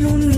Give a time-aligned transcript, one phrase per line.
[0.00, 0.37] Emotions.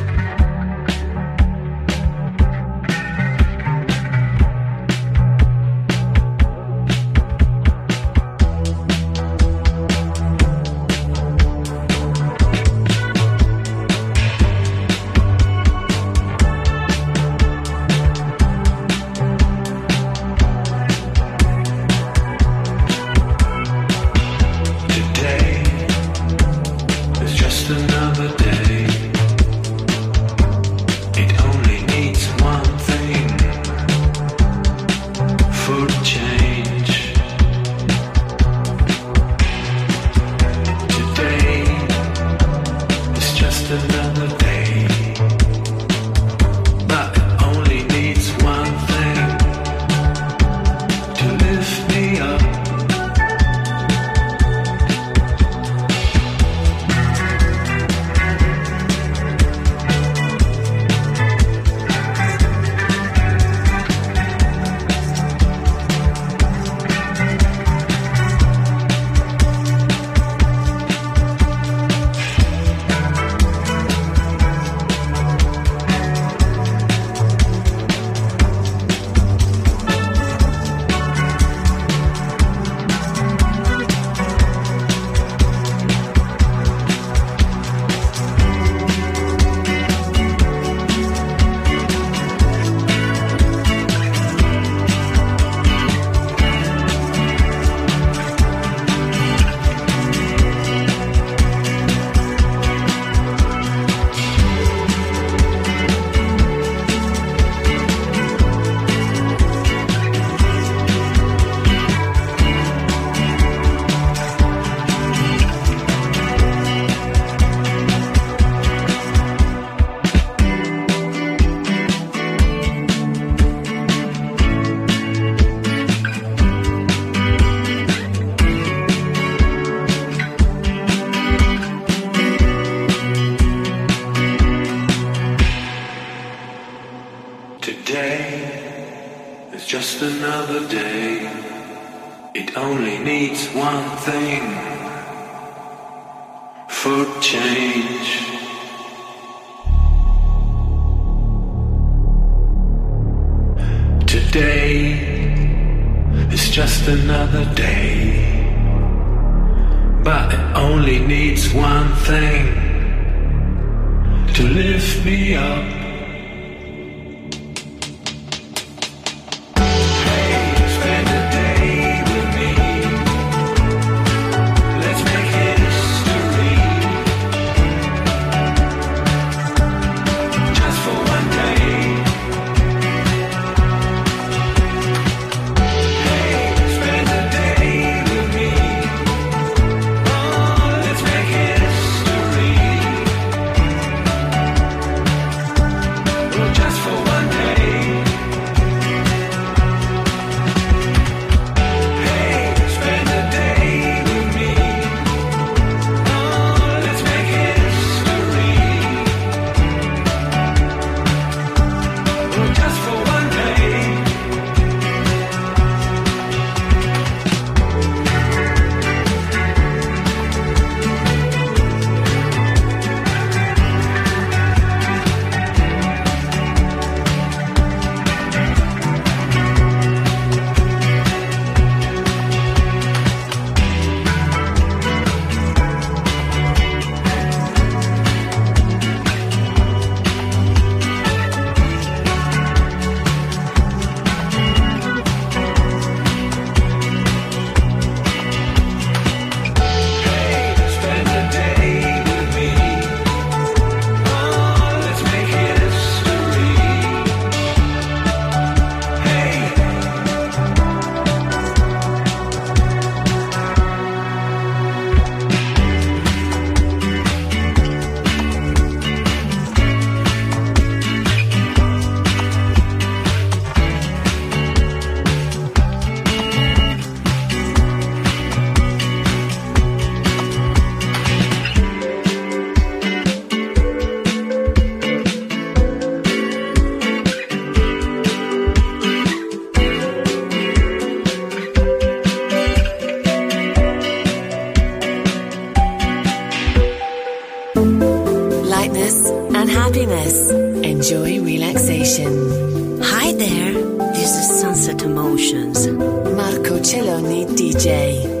[305.11, 305.67] Emotions.
[306.15, 308.20] Marco Celloni DJ.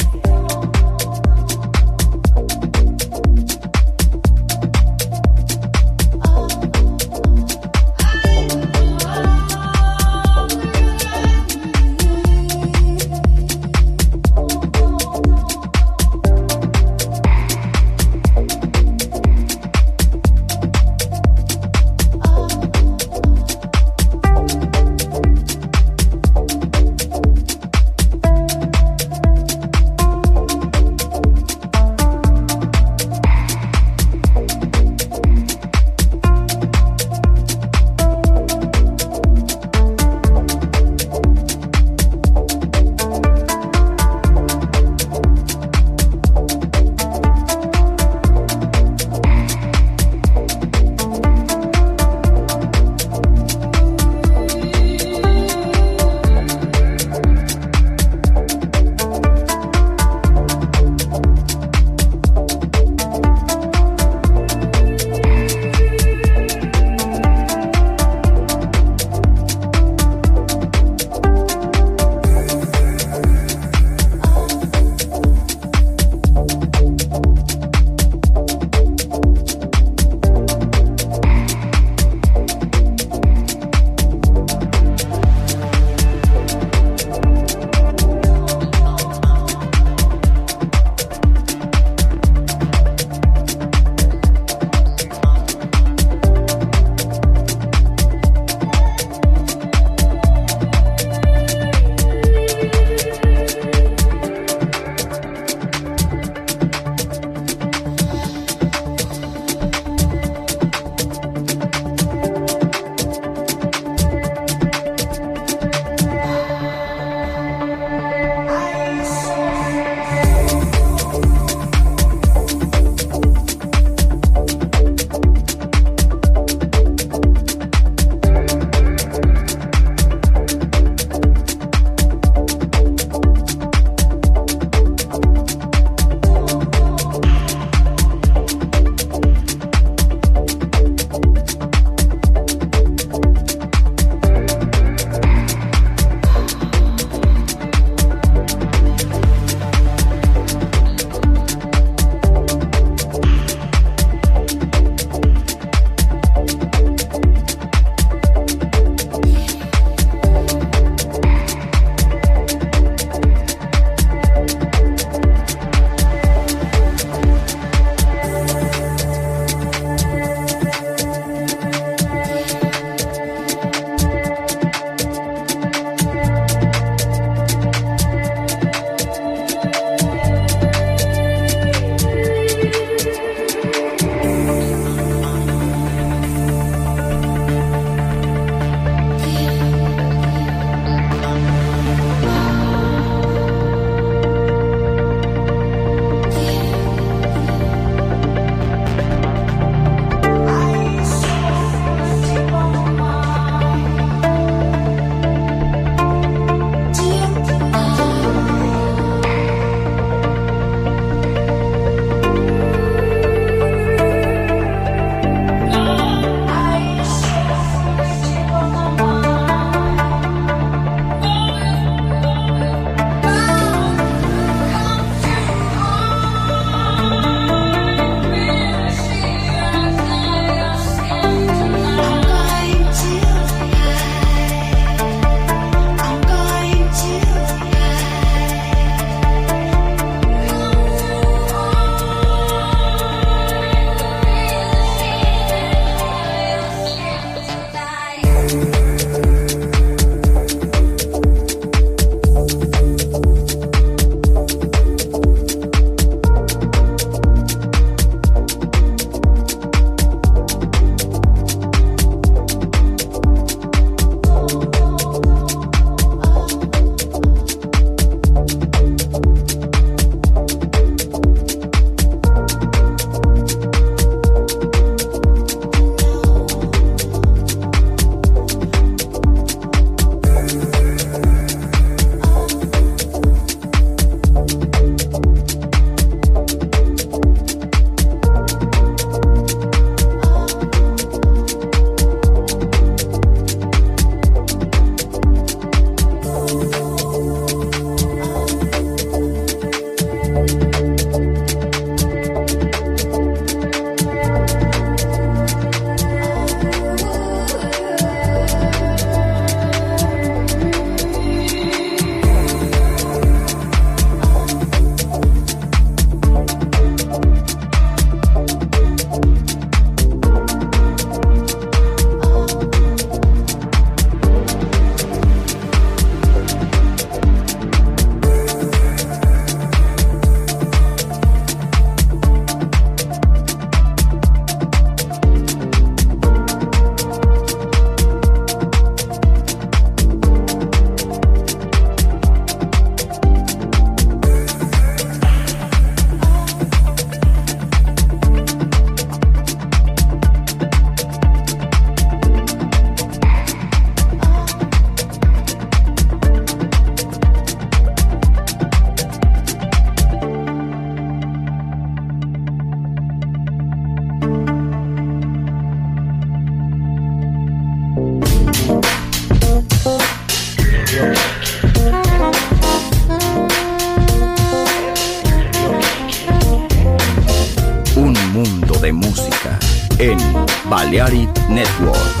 [380.71, 382.20] Balearic Network.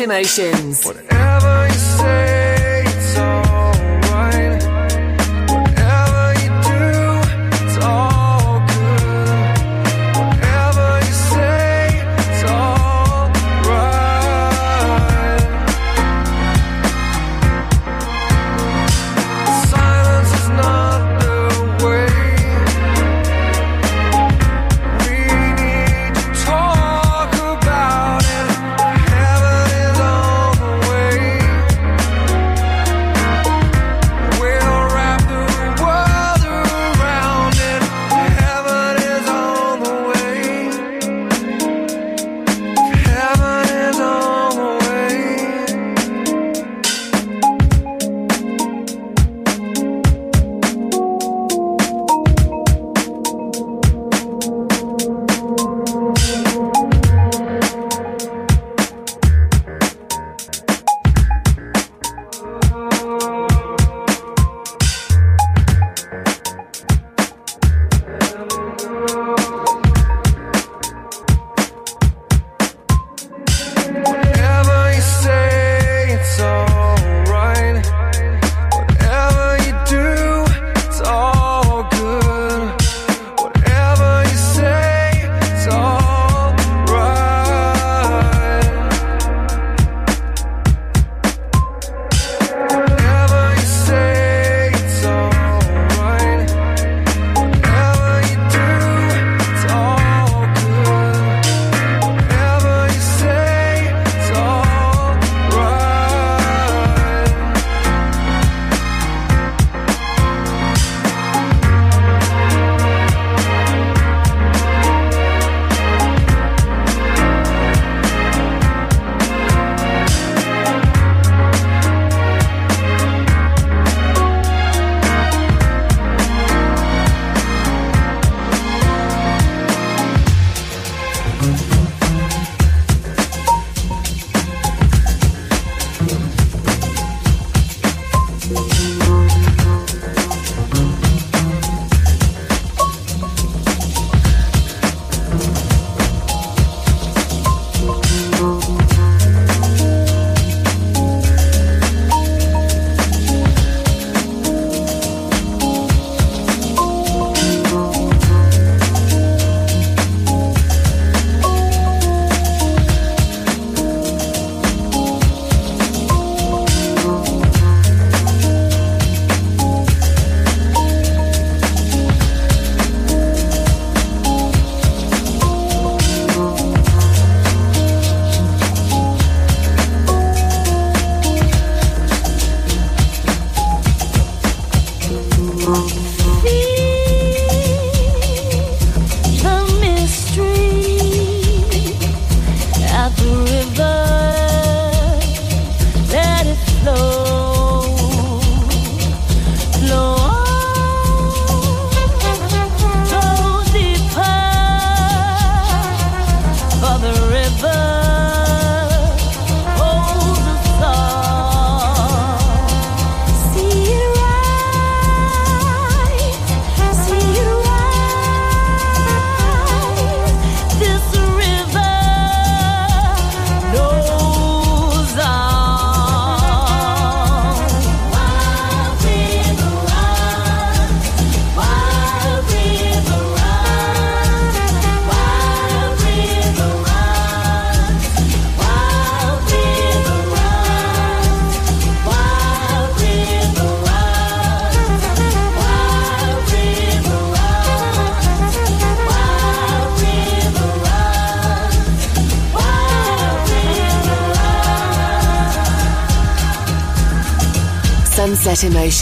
[0.00, 0.82] Emotions.
[0.82, 1.09] Sunset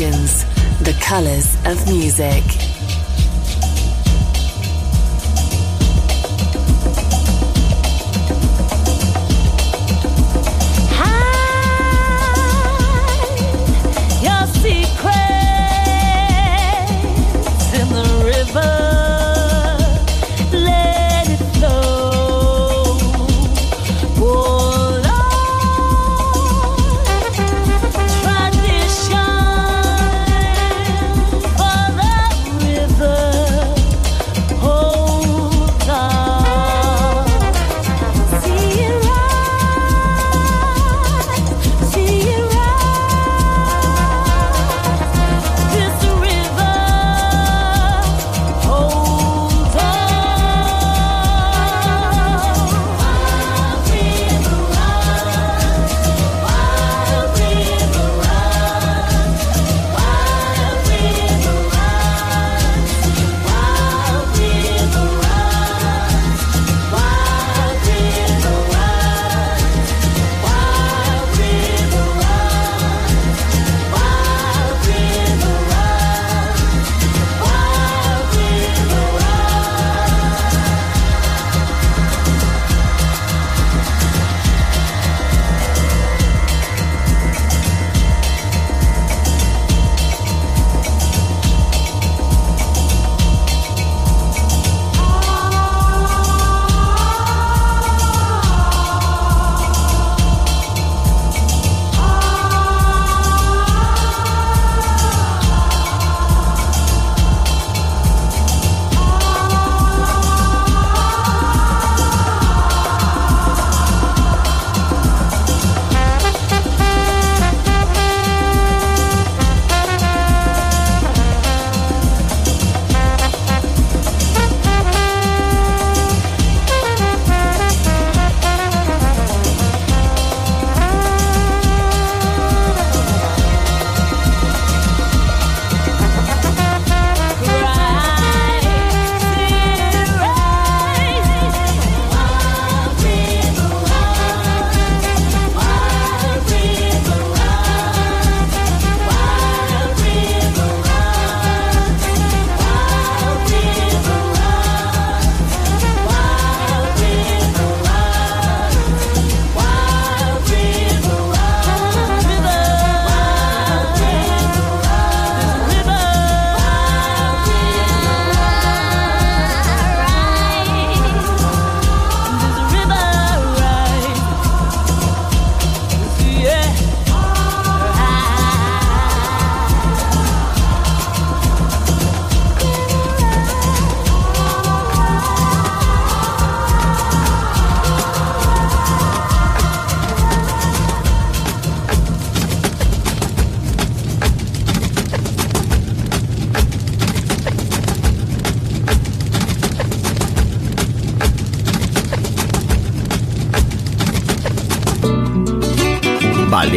[0.00, 0.44] Emotions,
[0.82, 1.57] the colors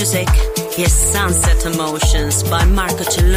[0.00, 0.28] Music.
[0.72, 3.29] Here's Sunset Emotions by Marco Celloni.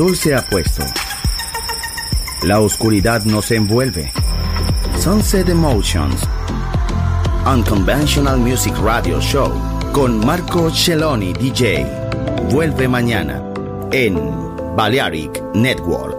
[0.00, 0.82] Sol se ha puesto.
[2.44, 4.10] La oscuridad nos envuelve.
[4.98, 6.22] Sunset Emotions.
[7.44, 9.52] Unconventional Music Radio Show
[9.92, 11.84] con Marco Celloni DJ.
[12.50, 13.42] Vuelve mañana
[13.92, 14.18] en
[14.74, 16.09] Balearic Network.